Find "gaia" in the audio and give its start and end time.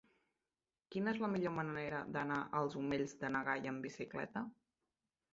3.49-3.73